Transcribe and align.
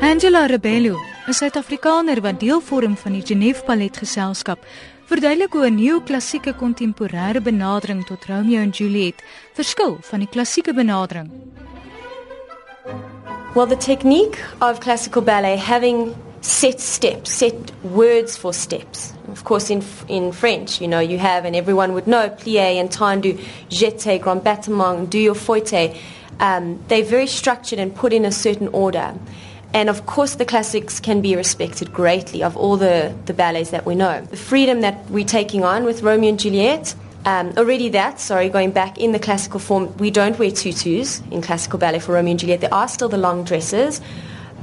Angela 0.00 0.46
Rebello, 0.46 0.96
'n 1.28 1.32
Suid-Afrikaner 1.32 2.20
wat 2.20 2.40
deel 2.40 2.60
vorm 2.60 2.96
van 2.96 3.12
die 3.12 3.22
Genève 3.26 3.64
Ballet 3.66 3.96
Geselskap, 3.96 4.64
verduidelik 5.04 5.52
hoe 5.52 5.66
'n 5.66 5.74
neoklassieke 5.74 6.54
kontemporêre 6.54 7.42
benadering 7.42 8.06
tot 8.06 8.24
Romeo 8.24 8.60
en 8.60 8.70
Juliet 8.70 9.22
verskil 9.52 9.98
van 10.00 10.18
die 10.18 10.28
klassieke 10.28 10.74
benadering. 10.74 11.30
Well, 13.54 13.66
the 13.66 13.76
technique 13.76 14.38
of 14.60 14.78
classical 14.78 15.22
ballet 15.22 15.60
having 15.60 16.14
set 16.42 16.80
steps, 16.80 17.32
set 17.32 17.54
words 17.84 18.36
for 18.36 18.52
steps. 18.52 19.14
Of 19.28 19.44
course, 19.44 19.70
in 19.70 19.82
in 20.08 20.32
French, 20.32 20.80
you 20.80 20.88
know, 20.88 21.00
you 21.00 21.18
have, 21.18 21.44
and 21.44 21.56
everyone 21.56 21.94
would 21.94 22.06
know, 22.06 22.28
plié 22.28 22.78
and 22.78 22.90
tendu, 22.90 23.40
jeté, 23.70 24.20
grand 24.20 24.44
battement, 24.44 25.08
do 25.08 25.18
your 25.18 25.34
fouette. 25.34 25.96
Um, 26.40 26.82
they're 26.88 27.04
very 27.04 27.28
structured 27.28 27.78
and 27.78 27.94
put 27.94 28.12
in 28.12 28.24
a 28.24 28.32
certain 28.32 28.68
order. 28.68 29.14
And 29.74 29.88
of 29.88 30.04
course, 30.04 30.34
the 30.34 30.44
classics 30.44 31.00
can 31.00 31.22
be 31.22 31.34
respected 31.36 31.92
greatly 31.94 32.42
of 32.42 32.56
all 32.56 32.76
the, 32.76 33.14
the 33.24 33.32
ballets 33.32 33.70
that 33.70 33.86
we 33.86 33.94
know. 33.94 34.20
The 34.20 34.36
freedom 34.36 34.82
that 34.82 35.08
we're 35.08 35.24
taking 35.24 35.64
on 35.64 35.84
with 35.84 36.02
Romeo 36.02 36.28
and 36.28 36.38
Juliet, 36.38 36.94
um, 37.24 37.54
already 37.56 37.88
that, 37.90 38.20
sorry, 38.20 38.50
going 38.50 38.72
back 38.72 38.98
in 38.98 39.12
the 39.12 39.18
classical 39.18 39.60
form, 39.60 39.96
we 39.96 40.10
don't 40.10 40.38
wear 40.38 40.50
tutus 40.50 41.22
in 41.30 41.40
classical 41.40 41.78
ballet 41.78 42.00
for 42.00 42.12
Romeo 42.12 42.32
and 42.32 42.40
Juliet. 42.40 42.60
There 42.60 42.74
are 42.74 42.88
still 42.88 43.08
the 43.08 43.16
long 43.16 43.44
dresses. 43.44 44.02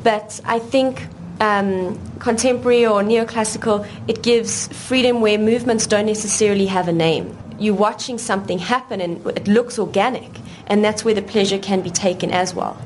But 0.03 0.39
I 0.45 0.59
think 0.59 1.07
um, 1.39 1.97
contemporary 2.19 2.85
or 2.85 3.01
neoclassical, 3.01 3.87
it 4.07 4.21
gives 4.23 4.67
freedom 4.87 5.21
where 5.21 5.37
movements 5.37 5.87
don't 5.87 6.05
necessarily 6.05 6.65
have 6.67 6.87
a 6.87 6.93
name. 6.93 7.37
You're 7.57 7.75
watching 7.75 8.17
something 8.17 8.59
happen 8.59 9.01
and 9.01 9.25
it 9.27 9.47
looks 9.47 9.79
organic, 9.79 10.29
and 10.67 10.83
that's 10.83 11.03
where 11.03 11.13
the 11.13 11.21
pleasure 11.21 11.59
can 11.59 11.81
be 11.81 11.89
taken 11.89 12.31
as 12.31 12.53
well 12.53 12.77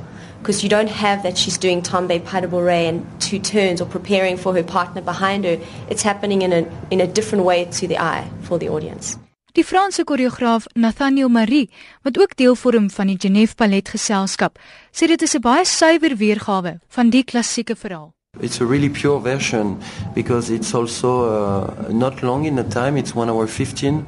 because 0.43 0.61
you 0.61 0.67
don't 0.67 0.89
have 0.89 1.23
that 1.23 1.37
she's 1.37 1.57
doing 1.57 1.81
tombe 1.81 2.19
pas 2.25 2.41
de 2.41 2.47
bourrée 2.47 2.89
and 2.89 3.05
two 3.21 3.39
turns 3.39 3.79
or 3.79 3.85
preparing 3.85 4.35
for 4.35 4.53
her 4.53 4.63
partner 4.63 5.01
behind 5.01 5.45
her. 5.45 5.57
It's 5.89 6.03
happening 6.03 6.41
in 6.41 6.51
a, 6.51 6.65
in 6.91 6.99
a 6.99 7.07
different 7.07 7.45
way 7.45 7.63
to 7.79 7.87
the 7.87 7.97
eye 7.97 8.29
for 8.41 8.59
the 8.59 8.67
audience. 8.67 9.17
Die 9.53 9.63
Franse 9.63 10.03
koreograaf 10.03 10.65
Nathaniel 10.75 11.29
Marie, 11.29 11.69
wat 12.01 12.17
ook 12.19 12.35
deel 12.35 12.55
vorm 12.55 12.89
van 12.89 13.07
die 13.07 13.17
Genève 13.19 13.55
Ballet 13.55 13.89
Geselskap, 13.89 14.59
sê 14.91 15.07
dit 15.07 15.21
is 15.21 15.35
'n 15.35 15.41
baie 15.41 15.65
suiwer 15.65 16.17
weergawe 16.17 16.79
van 16.87 17.09
die 17.09 17.23
klassieke 17.23 17.75
verhaal. 17.75 18.13
It's 18.41 18.61
a 18.61 18.65
really 18.65 18.89
pure 18.89 19.19
version 19.19 19.79
because 20.15 20.49
it's 20.49 20.73
also 20.73 21.09
uh, 21.25 21.87
not 21.89 22.23
long 22.23 22.45
in 22.45 22.55
the 22.55 22.63
time, 22.63 22.97
it's 22.97 23.13
1 23.15 23.29
hour 23.29 23.47
15. 23.47 24.05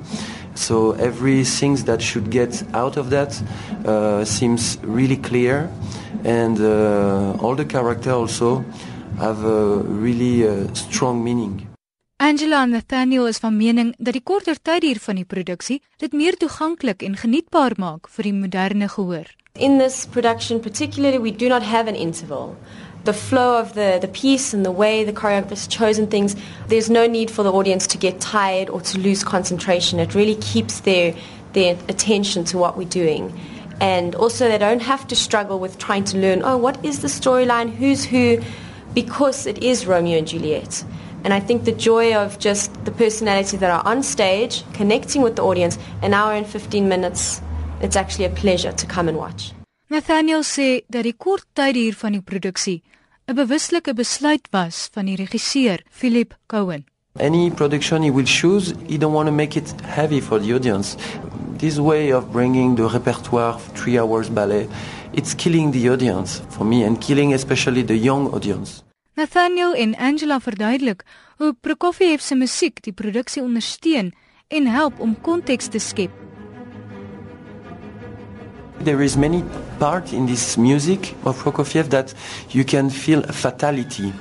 So 0.55 0.93
everything 0.93 1.75
that 1.85 2.01
should 2.01 2.29
get 2.31 2.63
out 2.73 2.97
of 2.97 3.09
that 3.09 3.41
uh, 3.85 4.25
seems 4.25 4.77
really 4.83 5.17
clear. 5.17 5.69
and 6.25 6.59
uh, 6.59 7.37
all 7.41 7.55
the 7.55 7.65
characters 7.65 8.13
also 8.13 8.65
have 9.19 9.43
a 9.43 9.77
really 9.77 10.47
uh, 10.47 10.73
strong 10.73 11.23
meaning. 11.23 11.67
Angela 12.17 12.61
en 12.61 12.69
Nathaniel 12.69 13.27
is 13.27 13.37
van 13.37 13.57
mening 13.57 13.93
dat 13.97 14.13
die 14.13 14.23
korter 14.23 14.55
tydduur 14.61 14.99
van 15.03 15.19
die 15.19 15.25
produksie 15.25 15.81
dit 15.99 16.13
meer 16.13 16.37
toeganklik 16.39 17.03
en 17.03 17.17
genietbaar 17.19 17.75
maak 17.77 18.09
vir 18.09 18.29
die 18.29 18.33
moderne 18.33 18.87
gehoor. 18.89 19.27
In 19.53 19.77
this 19.79 20.05
production 20.05 20.59
particularly 20.59 21.19
we 21.19 21.35
do 21.35 21.47
not 21.47 21.63
have 21.63 21.87
an 21.91 21.95
interval. 21.95 22.55
The 23.06 23.14
flow 23.14 23.59
of 23.59 23.73
the 23.73 23.98
the 24.02 24.08
piece 24.08 24.53
and 24.53 24.66
the 24.66 24.72
way 24.72 25.03
the 25.03 25.14
choreographers 25.14 25.70
chosen 25.70 26.08
things 26.08 26.36
there's 26.67 26.89
no 26.89 27.08
need 27.08 27.31
for 27.31 27.44
the 27.44 27.52
audience 27.52 27.88
to 27.88 27.98
get 27.98 28.20
tired 28.20 28.70
or 28.70 28.81
to 28.81 29.00
lose 29.00 29.23
concentration. 29.23 30.00
It 30.00 30.14
really 30.14 30.36
keeps 30.36 30.81
their 30.81 31.16
their 31.53 31.78
attention 31.88 32.44
to 32.45 32.58
what 32.58 32.78
we're 32.78 32.89
doing. 32.89 33.33
and 33.81 34.16
also 34.16 34.48
they 34.48 34.58
don't 34.58 34.81
have 34.81 35.08
to 35.08 35.16
struggle 35.16 35.59
with 35.59 35.78
trying 35.78 36.03
to 36.03 36.17
learn 36.17 36.42
oh 36.44 36.58
what 36.58 36.83
is 36.86 37.02
the 37.02 37.08
storyline 37.08 37.70
who's 37.70 38.06
who 38.06 38.39
because 38.94 39.45
it 39.45 39.61
is 39.61 39.86
Romeo 39.86 40.17
and 40.17 40.28
Juliet 40.28 40.83
and 41.23 41.33
I 41.33 41.39
think 41.39 41.65
the 41.65 41.71
joy 41.71 42.15
of 42.15 42.39
just 42.39 42.86
the 42.86 42.92
personality 42.92 43.58
that 43.58 43.70
are 43.70 43.86
on 43.86 44.04
stage 44.04 44.64
connecting 44.73 45.21
with 45.21 45.36
the 45.36 45.44
audience 45.44 45.77
an 46.02 46.14
hour 46.14 46.33
and 46.33 46.48
15 46.48 46.88
minutes 46.88 47.42
it's 47.82 47.95
actually 47.95 48.26
a 48.26 48.30
pleasure 48.30 48.71
to 48.71 48.86
come 48.86 49.10
and 49.10 49.17
watch 49.17 49.52
Nathaniel 49.87 50.41
sê 50.41 50.81
dat 50.89 51.03
die 51.05 51.13
kort 51.13 51.45
tyd 51.53 51.75
hier 51.77 51.93
van 51.93 52.11
die 52.17 52.21
produksie 52.21 52.81
'n 53.27 53.35
bewuslike 53.35 53.93
besluit 53.93 54.47
was 54.51 54.89
van 54.93 55.05
die 55.05 55.15
regisseur 55.15 55.83
Philip 55.89 56.33
Cohen 56.47 56.85
Any 57.19 57.51
production 57.51 58.01
he 58.01 58.11
will 58.11 58.25
choose, 58.25 58.73
he 58.87 58.97
don't 58.97 59.13
want 59.13 59.27
to 59.27 59.31
make 59.31 59.55
it 59.55 59.73
heavy 59.83 60.19
for 60.19 60.39
the 60.39 60.53
audience. 60.53 60.97
This 61.57 61.77
way 61.77 62.11
of 62.13 62.31
bringing 62.31 62.75
the 62.75 62.87
repertoire 62.87 63.59
three 63.73 63.99
hours 63.99 64.29
ballet, 64.29 64.67
it's 65.13 65.35
killing 65.35 65.71
the 65.71 65.89
audience 65.89 66.41
for 66.49 66.65
me 66.65 66.83
and 66.83 66.99
killing 66.99 67.33
especially 67.33 67.83
the 67.83 67.97
young 67.97 68.33
audience. 68.33 68.83
Nathaniel 69.13 69.73
en 69.73 69.95
Angela 69.95 70.39
verduidelik 70.39 71.03
hoe 71.37 71.53
Prokofiev 71.61 72.21
se 72.21 72.35
musiek 72.35 72.83
die 72.83 72.93
produksie 72.93 73.43
ondersteun 73.43 74.13
en 74.47 74.67
help 74.67 74.99
om 74.99 75.21
konteks 75.21 75.67
te 75.67 75.79
skep. 75.79 76.24
There 78.85 79.01
is 79.01 79.17
many 79.17 79.43
part 79.79 80.13
in 80.13 80.27
this 80.27 80.59
music 80.59 81.15
of 81.25 81.41
Prokofiev 81.41 81.89
that 81.89 82.13
you 82.51 82.63
can 82.63 82.91
feel 82.91 83.23
fatality. 83.23 84.13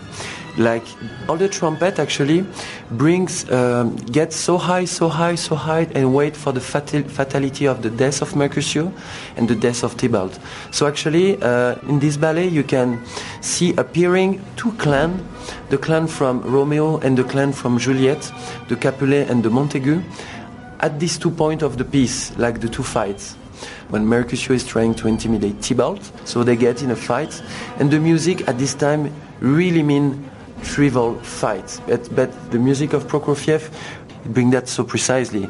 like 0.56 0.86
all 1.28 1.36
the 1.36 1.48
trumpet 1.48 1.98
actually 1.98 2.46
brings 2.92 3.50
um, 3.50 3.96
gets 3.96 4.36
so 4.36 4.56
high 4.56 4.84
so 4.84 5.08
high 5.08 5.34
so 5.34 5.56
high 5.56 5.86
and 5.94 6.14
wait 6.14 6.36
for 6.36 6.52
the 6.52 6.60
fatal, 6.60 7.02
fatality 7.02 7.66
of 7.66 7.82
the 7.82 7.90
death 7.90 8.22
of 8.22 8.36
mercutio 8.36 8.92
and 9.36 9.48
the 9.48 9.56
death 9.56 9.82
of 9.82 9.96
tybalt 9.96 10.38
so 10.70 10.86
actually 10.86 11.42
uh, 11.42 11.74
in 11.88 11.98
this 11.98 12.16
ballet 12.16 12.46
you 12.46 12.62
can 12.62 13.04
see 13.40 13.74
appearing 13.76 14.40
two 14.54 14.70
clans 14.74 15.20
the 15.70 15.78
clan 15.78 16.06
from 16.06 16.40
romeo 16.42 16.98
and 16.98 17.18
the 17.18 17.24
clan 17.24 17.52
from 17.52 17.76
juliet 17.76 18.32
the 18.68 18.76
capulet 18.76 19.28
and 19.28 19.42
the 19.42 19.50
montague 19.50 20.00
at 20.80 21.00
these 21.00 21.18
two 21.18 21.32
points 21.32 21.64
of 21.64 21.78
the 21.78 21.84
piece 21.84 22.30
like 22.38 22.60
the 22.60 22.68
two 22.68 22.84
fights 22.84 23.34
when 23.88 24.06
Mercutio 24.06 24.54
is 24.54 24.64
trying 24.64 24.94
to 24.94 25.08
intimidate 25.08 25.60
Tybalt, 25.60 26.02
so 26.24 26.42
they 26.42 26.56
get 26.56 26.82
in 26.82 26.90
a 26.90 26.96
fight, 26.96 27.42
and 27.78 27.90
the 27.90 28.00
music 28.00 28.48
at 28.48 28.58
this 28.58 28.74
time 28.74 29.12
really 29.40 29.82
mean 29.82 30.30
trivial 30.62 31.14
fight. 31.20 31.80
But, 31.86 32.14
but 32.14 32.50
the 32.50 32.58
music 32.58 32.92
of 32.92 33.06
Prokofiev 33.06 33.70
bring 34.26 34.50
that 34.50 34.68
so 34.68 34.84
precisely. 34.84 35.48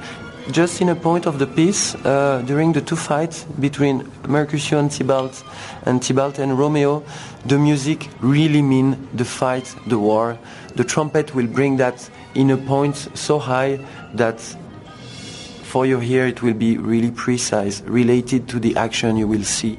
Just 0.51 0.83
in 0.83 0.91
a 0.91 0.95
point 0.95 1.25
of 1.27 1.39
the 1.39 1.47
piece, 1.47 1.95
uh, 1.95 2.43
during 2.45 2.73
the 2.73 2.83
two 2.83 2.97
fights 2.97 3.45
between 3.61 4.11
Mercutio 4.29 4.79
and 4.79 4.91
Tybalt, 4.91 5.43
and 5.87 6.03
Tybalt 6.03 6.39
and 6.39 6.59
Romeo, 6.59 7.03
the 7.47 7.59
music 7.59 8.11
really 8.21 8.61
mean 8.61 9.09
the 9.15 9.25
fight, 9.25 9.75
the 9.87 9.99
war. 9.99 10.37
The 10.75 10.85
trumpet 10.85 11.35
will 11.35 11.47
bring 11.47 11.79
that 11.79 12.11
in 12.35 12.51
a 12.51 12.59
point 12.59 13.09
so 13.15 13.39
high 13.39 13.79
that 14.13 14.39
for 15.75 15.87
your 15.87 16.05
ear 16.05 16.25
it 16.29 16.41
will 16.41 16.55
be 16.55 16.79
really 16.79 17.11
precise, 17.11 17.83
related 18.01 18.47
to 18.47 18.61
the 18.61 18.77
action 18.77 19.17
you 19.17 19.27
will 19.27 19.43
see. 19.43 19.77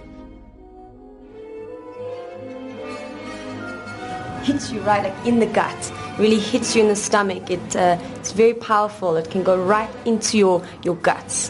hits 4.44 4.72
you 4.74 4.82
right 4.82 5.04
like 5.06 5.26
in 5.26 5.40
the 5.40 5.46
gut, 5.46 5.94
really 6.20 6.38
hits 6.38 6.76
you 6.76 6.82
in 6.82 6.90
the 6.90 6.96
stomach. 6.96 7.50
It, 7.50 7.76
uh, 7.78 7.98
it's 8.16 8.34
very 8.34 8.54
powerful. 8.54 9.16
It 9.16 9.32
can 9.32 9.42
go 9.42 9.56
right 9.56 9.90
into 10.06 10.38
your, 10.38 10.62
your 10.84 10.98
guts. 10.98 11.50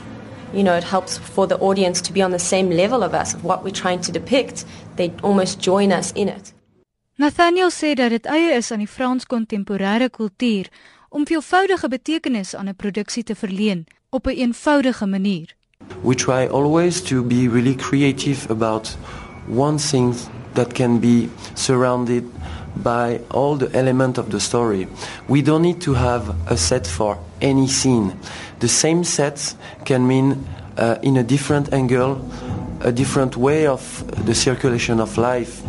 You 0.53 0.63
know, 0.63 0.75
it 0.75 0.83
helps 0.83 1.17
for 1.17 1.47
the 1.47 1.57
audience 1.57 1.99
to 2.01 2.13
be 2.13 2.21
on 2.21 2.31
the 2.31 2.45
same 2.53 2.69
level 2.69 3.01
of 3.01 3.15
us, 3.15 3.33
of 3.33 3.43
what 3.43 3.63
we're 3.63 3.81
trying 3.83 4.01
to 4.01 4.11
depict. 4.11 4.63
They 4.95 5.11
almost 5.23 5.59
join 5.59 5.91
us 5.91 6.11
in 6.11 6.29
it. 6.29 6.53
Nathaniel 7.17 7.71
sê 7.71 7.95
dat 7.95 8.09
dit 8.09 8.25
eie 8.25 8.53
is 8.53 8.71
aan 8.71 8.83
die 8.83 8.87
Frans 8.87 9.25
kontemporêre 9.25 10.09
kultuur 10.09 10.69
om 11.09 11.25
veelvoudige 11.25 11.87
betekenis 11.87 12.55
aan 12.55 12.69
'n 12.69 12.75
produksie 12.75 13.23
te 13.23 13.35
verleen 13.35 13.87
op 14.09 14.25
'n 14.25 14.29
een 14.29 14.35
eenvoudige 14.35 15.05
manier. 15.05 15.55
We 16.01 16.15
try 16.15 16.47
always 16.47 17.01
to 17.01 17.23
be 17.23 17.49
really 17.49 17.75
creative 17.75 18.49
about 18.49 18.97
one 19.47 19.77
thing 19.77 20.15
that 20.53 20.73
can 20.73 20.99
be 20.99 21.29
surrounded 21.53 22.23
by 22.73 23.21
all 23.31 23.57
the 23.57 23.69
elements 23.71 24.19
of 24.19 24.29
the 24.29 24.39
story. 24.39 24.87
We 25.27 25.41
don't 25.41 25.61
need 25.61 25.81
to 25.81 25.93
have 25.93 26.33
a 26.47 26.55
set 26.55 26.87
for 26.87 27.17
any 27.41 27.67
scene. 27.67 28.13
The 28.57 28.67
same 28.67 29.03
set 29.03 29.55
can 29.83 30.07
mean 30.07 30.45
uh, 30.77 30.95
in 31.01 31.17
a 31.17 31.23
different 31.23 31.73
angle, 31.73 32.17
a 32.81 32.91
different 32.91 33.35
way 33.35 33.67
of 33.67 34.03
the 34.25 34.33
circulation 34.33 34.99
of 34.99 35.17
life. 35.17 35.61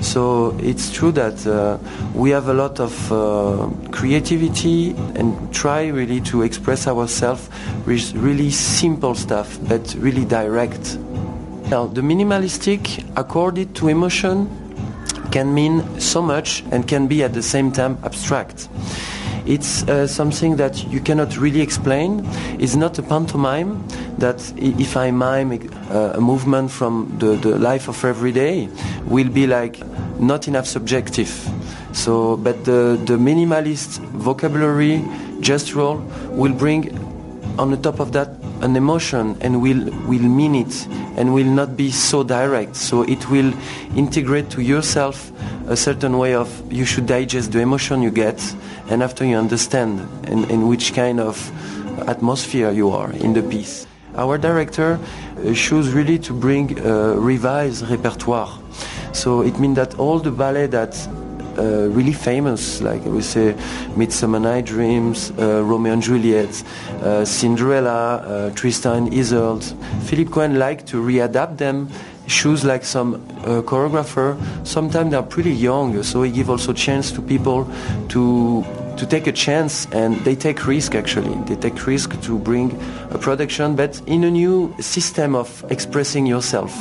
So 0.00 0.56
it's 0.58 0.90
true 0.90 1.12
that 1.12 1.46
uh, 1.46 1.78
we 2.14 2.30
have 2.30 2.48
a 2.48 2.54
lot 2.54 2.80
of 2.80 3.12
uh, 3.12 3.68
creativity 3.90 4.90
and 5.14 5.54
try 5.54 5.88
really 5.88 6.20
to 6.22 6.42
express 6.42 6.86
ourselves 6.86 7.48
with 7.86 8.14
really 8.14 8.50
simple 8.50 9.14
stuff, 9.14 9.58
but 9.68 9.94
really 9.98 10.24
direct. 10.24 10.98
Now, 11.68 11.86
the 11.86 12.00
minimalistic, 12.00 13.04
accorded 13.16 13.74
to 13.76 13.88
emotion, 13.88 14.48
can 15.30 15.54
mean 15.54 16.00
so 16.00 16.20
much 16.20 16.64
and 16.72 16.88
can 16.88 17.06
be 17.06 17.22
at 17.22 17.34
the 17.34 17.42
same 17.42 17.70
time 17.70 17.98
abstract. 18.02 18.68
It's 19.50 19.82
uh, 19.88 20.06
something 20.06 20.56
that 20.56 20.86
you 20.92 21.00
cannot 21.00 21.36
really 21.36 21.60
explain. 21.60 22.24
It's 22.60 22.76
not 22.76 22.98
a 22.98 23.02
pantomime 23.02 23.84
that 24.18 24.40
if 24.56 24.96
I 24.96 25.10
mime 25.10 25.68
uh, 25.90 26.12
a 26.14 26.20
movement 26.20 26.70
from 26.70 27.12
the, 27.18 27.34
the 27.34 27.58
life 27.58 27.88
of 27.88 28.04
every 28.04 28.30
day 28.30 28.68
will 29.06 29.28
be 29.28 29.48
like 29.48 29.80
not 30.20 30.46
enough 30.46 30.66
subjective. 30.66 31.30
So, 31.92 32.36
but 32.36 32.64
the, 32.64 33.00
the 33.04 33.16
minimalist 33.16 33.98
vocabulary, 34.12 34.98
gestural 35.40 36.00
will 36.30 36.52
bring 36.52 36.96
on 37.58 37.72
the 37.72 37.76
top 37.76 37.98
of 37.98 38.12
that 38.12 38.39
an 38.60 38.76
emotion 38.76 39.36
and 39.40 39.62
will 39.62 39.84
will 40.06 40.28
mean 40.28 40.54
it 40.54 40.86
and 41.16 41.34
will 41.34 41.52
not 41.60 41.76
be 41.76 41.90
so 41.90 42.22
direct. 42.22 42.76
So 42.76 43.02
it 43.02 43.30
will 43.30 43.52
integrate 43.96 44.50
to 44.50 44.62
yourself 44.62 45.32
a 45.68 45.76
certain 45.76 46.18
way 46.18 46.34
of 46.34 46.48
you 46.72 46.84
should 46.84 47.06
digest 47.06 47.52
the 47.52 47.60
emotion 47.60 48.02
you 48.02 48.10
get 48.10 48.40
and 48.88 49.02
after 49.02 49.24
you 49.24 49.36
understand 49.36 50.00
in, 50.28 50.50
in 50.50 50.68
which 50.68 50.94
kind 50.94 51.20
of 51.20 51.36
atmosphere 52.08 52.70
you 52.70 52.90
are 52.90 53.12
in 53.12 53.32
the 53.32 53.42
piece. 53.42 53.86
Our 54.16 54.38
director 54.38 54.98
uh, 54.98 55.54
chose 55.54 55.90
really 55.92 56.18
to 56.20 56.32
bring 56.32 56.78
a 56.80 57.14
revised 57.14 57.88
repertoire. 57.88 58.58
So 59.12 59.42
it 59.42 59.58
means 59.58 59.76
that 59.76 59.98
all 59.98 60.18
the 60.18 60.32
ballet 60.32 60.66
that 60.68 60.94
uh, 61.58 61.88
really 61.88 62.12
famous, 62.12 62.80
like 62.80 63.04
we 63.04 63.22
say 63.22 63.54
Midsummer 63.96 64.40
Night 64.40 64.66
Dreams, 64.66 65.32
uh, 65.38 65.62
Romeo 65.62 65.92
and 65.92 66.02
Juliet, 66.02 66.62
uh, 67.02 67.24
Cinderella, 67.24 68.16
uh, 68.16 68.50
Tristan 68.54 69.12
Isolde. 69.12 69.64
Philippe 70.04 70.30
Cohen 70.30 70.58
liked 70.58 70.86
to 70.88 71.02
readapt 71.02 71.58
them 71.58 71.88
choose 72.30 72.64
like 72.64 72.84
some 72.84 73.14
uh, 73.14 73.60
choreographer. 73.62 74.36
Sometimes 74.64 75.10
they're 75.10 75.22
pretty 75.22 75.52
young, 75.52 76.02
so 76.02 76.22
he 76.22 76.30
give 76.30 76.48
also 76.48 76.72
chance 76.72 77.10
to 77.12 77.20
people 77.20 77.68
to 78.08 78.64
to 78.96 79.06
take 79.06 79.26
a 79.26 79.32
chance, 79.32 79.86
and 79.92 80.16
they 80.24 80.36
take 80.36 80.66
risk. 80.66 80.94
Actually, 80.94 81.34
they 81.46 81.56
take 81.56 81.86
risk 81.86 82.20
to 82.22 82.38
bring 82.38 82.70
a 83.10 83.18
production, 83.18 83.74
but 83.74 84.00
in 84.06 84.24
a 84.24 84.30
new 84.30 84.74
system 84.78 85.34
of 85.34 85.64
expressing 85.70 86.26
yourself. 86.26 86.72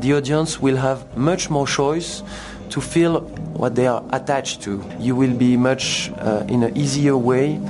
The 0.00 0.14
audience 0.14 0.60
will 0.62 0.76
have 0.76 1.04
much 1.16 1.50
more 1.50 1.66
choice 1.66 2.22
to 2.70 2.80
feel 2.80 3.20
what 3.54 3.74
they 3.74 3.86
are 3.86 4.02
attached 4.12 4.62
to. 4.62 4.82
You 4.98 5.14
will 5.16 5.34
be 5.34 5.56
much 5.56 6.10
uh, 6.18 6.44
in 6.48 6.62
an 6.62 6.76
easier 6.76 7.16
way 7.16 7.60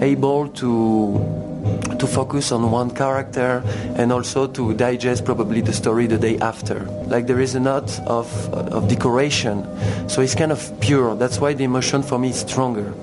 able 0.00 0.48
to 0.48 1.50
to 1.98 2.06
focus 2.06 2.52
on 2.52 2.70
one 2.70 2.90
character 2.90 3.62
and 3.96 4.10
also 4.10 4.46
to 4.46 4.72
digest 4.74 5.24
probably 5.24 5.60
the 5.60 5.72
story 5.72 6.06
the 6.06 6.16
day 6.16 6.38
after. 6.38 6.80
Like 7.06 7.26
there 7.26 7.40
is 7.40 7.54
a 7.54 7.60
lot 7.60 8.00
of, 8.06 8.26
of 8.54 8.88
decoration, 8.88 9.66
so 10.08 10.22
it's 10.22 10.34
kind 10.34 10.52
of 10.52 10.72
pure. 10.80 11.14
That's 11.14 11.38
why 11.38 11.52
the 11.52 11.64
emotion 11.64 12.02
for 12.02 12.18
me 12.18 12.30
is 12.30 12.40
stronger, 12.40 12.94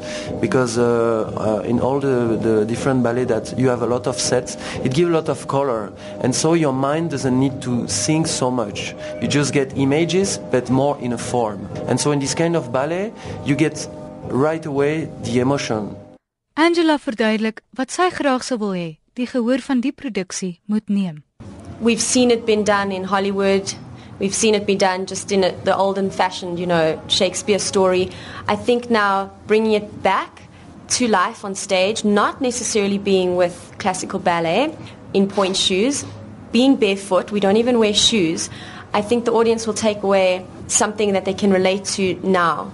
because 0.42 0.80
uh, 0.80 0.82
uh, 1.38 1.68
in 1.68 1.80
all 1.80 2.00
the, 2.00 2.38
the 2.42 2.66
different 2.66 3.04
ballet 3.04 3.26
that 3.26 3.54
you 3.58 3.70
have 3.70 3.84
a 3.84 3.88
lot 3.88 4.08
of 4.08 4.18
sets, 4.20 4.58
it 4.84 4.94
gives 4.94 5.10
a 5.10 5.14
lot 5.14 5.30
of 5.30 5.48
color, 5.48 5.94
and 6.22 6.34
so 6.34 6.54
your 6.54 6.74
mind 6.74 7.12
doesn't 7.12 7.40
need 7.40 7.62
to 7.62 7.86
think 7.86 8.26
so 8.26 8.50
much. 8.50 8.96
You 9.22 9.28
just 9.28 9.54
get 9.54 9.78
images, 9.78 10.40
but 10.50 10.72
more 10.72 10.98
in 11.00 11.14
a 11.14 11.18
form. 11.18 11.70
And 11.88 12.00
so 12.00 12.12
in 12.12 12.20
this 12.20 12.34
kind 12.34 12.56
of 12.56 12.72
ballet, 12.72 13.14
you 13.46 13.56
get 13.56 13.88
right 14.30 14.66
away 14.66 15.10
the 15.22 15.40
emotion. 15.40 15.96
Angela 16.58 16.96
verduidelik 16.98 17.60
wat 17.78 17.92
sy 17.94 18.08
graag 18.10 18.42
sou 18.42 18.56
wil 18.58 18.72
hê 18.74 18.86
die 19.14 19.28
gehoor 19.30 19.62
van 19.62 19.78
die 19.84 19.92
produksie 19.94 20.56
moet 20.66 20.88
neem. 20.90 21.20
We've 21.80 22.02
seen 22.02 22.32
it 22.34 22.48
been 22.48 22.64
done 22.66 22.90
in 22.92 23.04
Hollywood. 23.12 23.76
We've 24.18 24.34
seen 24.34 24.56
it 24.56 24.66
be 24.66 24.74
done 24.76 25.06
just 25.06 25.32
in 25.32 25.44
a, 25.44 25.52
the 25.66 25.76
olden 25.78 26.10
fashioned, 26.10 26.58
you 26.58 26.66
know, 26.66 27.00
Shakespeare 27.08 27.60
story. 27.60 28.10
I 28.48 28.56
think 28.56 28.90
now 28.90 29.30
bringing 29.46 29.74
it 29.74 30.02
back 30.02 30.42
to 30.98 31.08
life 31.08 31.46
on 31.46 31.54
stage, 31.54 32.04
not 32.04 32.42
necessarily 32.42 32.98
being 32.98 33.36
with 33.36 33.54
classical 33.78 34.18
ballet 34.18 34.74
in 35.14 35.28
point 35.28 35.58
shoes, 35.58 36.06
being 36.52 36.76
barefoot, 36.76 37.30
we 37.30 37.40
don't 37.40 37.58
even 37.58 37.78
wear 37.78 37.94
shoes. 37.94 38.50
I 38.96 39.04
think 39.04 39.26
the 39.26 39.32
audience 39.34 39.68
will 39.68 39.78
take 39.78 40.02
away 40.02 40.44
something 40.66 41.14
that 41.14 41.26
they 41.26 41.36
can 41.36 41.52
relate 41.52 41.86
to 41.98 42.20
now. 42.24 42.72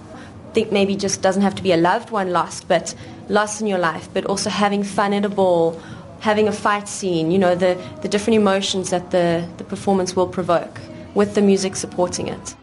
Think 0.54 0.72
maybe 0.72 0.96
just 0.96 1.22
doesn't 1.22 1.42
have 1.42 1.56
to 1.56 1.64
be 1.64 1.72
a 1.72 1.78
loved 1.78 2.12
one 2.12 2.32
lost, 2.32 2.68
but 2.68 2.94
loss 3.28 3.60
in 3.60 3.68
your 3.68 3.80
life, 3.80 4.08
but 4.14 4.26
also 4.26 4.50
having 4.50 4.84
fun 4.84 5.14
at 5.14 5.26
a 5.26 5.30
ball, 5.30 5.82
having 6.20 6.48
a 6.48 6.52
fight 6.52 6.88
scene, 6.88 7.32
you 7.32 7.40
know, 7.40 7.56
the, 7.56 7.76
the 8.02 8.08
different 8.08 8.38
emotions 8.38 8.92
that 8.92 9.12
the, 9.12 9.48
the 9.58 9.64
performance 9.64 10.16
will 10.16 10.28
provoke 10.28 10.80
with 11.16 11.34
the 11.36 11.42
music 11.42 11.76
supporting 11.76 12.28
it. 12.28 12.56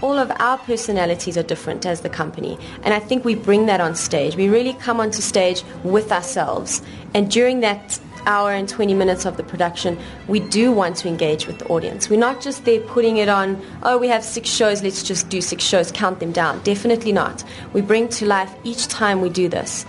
All 0.00 0.18
of 0.18 0.32
our 0.38 0.58
personalities 0.58 1.36
are 1.36 1.42
different 1.42 1.86
as 1.86 2.00
the 2.00 2.08
company, 2.08 2.58
and 2.82 2.94
I 2.94 2.98
think 2.98 3.24
we 3.24 3.34
bring 3.34 3.66
that 3.66 3.80
on 3.80 3.94
stage. 3.94 4.36
We 4.36 4.48
really 4.48 4.74
come 4.74 5.00
onto 5.00 5.22
stage 5.22 5.64
with 5.84 6.12
ourselves, 6.12 6.82
and 7.14 7.30
during 7.30 7.60
that 7.60 7.98
hour 8.26 8.52
and 8.52 8.68
20 8.68 8.94
minutes 8.94 9.24
of 9.24 9.36
the 9.36 9.42
production, 9.42 9.98
we 10.28 10.40
do 10.40 10.72
want 10.72 10.96
to 10.96 11.08
engage 11.08 11.46
with 11.46 11.58
the 11.58 11.66
audience. 11.66 12.08
We're 12.08 12.18
not 12.18 12.40
just 12.40 12.64
there 12.64 12.80
putting 12.80 13.16
it 13.16 13.28
on, 13.28 13.60
oh, 13.82 13.98
we 13.98 14.08
have 14.08 14.24
six 14.24 14.48
shows, 14.48 14.82
let's 14.82 15.02
just 15.02 15.28
do 15.28 15.40
six 15.40 15.64
shows, 15.64 15.92
count 15.92 16.20
them 16.20 16.32
down. 16.32 16.60
Definitely 16.62 17.12
not. 17.12 17.44
We 17.72 17.80
bring 17.80 18.08
to 18.10 18.26
life 18.26 18.54
each 18.64 18.88
time 18.88 19.20
we 19.20 19.28
do 19.28 19.48
this. 19.48 19.84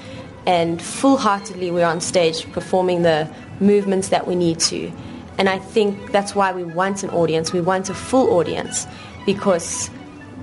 And 0.45 0.81
full 0.81 1.17
heartedly, 1.17 1.71
we're 1.71 1.85
on 1.85 2.01
stage 2.01 2.51
performing 2.51 3.03
the 3.03 3.29
movements 3.59 4.09
that 4.09 4.27
we 4.27 4.35
need 4.35 4.59
to. 4.59 4.91
And 5.37 5.49
I 5.49 5.57
think 5.57 6.11
that's 6.11 6.35
why 6.35 6.51
we 6.51 6.63
want 6.63 7.03
an 7.03 7.09
audience. 7.11 7.53
We 7.53 7.61
want 7.61 7.89
a 7.89 7.93
full 7.93 8.31
audience 8.31 8.85
because 9.25 9.89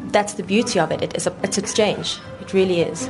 that's 0.06 0.34
the 0.34 0.42
beauty 0.42 0.80
of 0.80 0.90
it. 0.90 1.02
It 1.02 1.16
is 1.16 1.26
a, 1.26 1.36
it's 1.42 1.58
exchange. 1.58 2.18
It 2.40 2.52
really 2.52 2.80
is. 2.80 3.08